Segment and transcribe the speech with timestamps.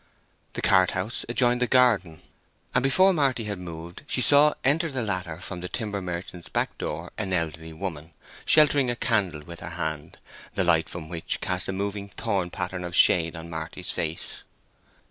[0.53, 2.23] The cart house adjoined the garden,
[2.73, 6.75] and before Marty had moved she saw enter the latter from the timber merchant's back
[6.79, 10.17] door an elderly woman sheltering a candle with her hand,
[10.55, 14.41] the light from which cast a moving thorn pattern of shade on Marty's face.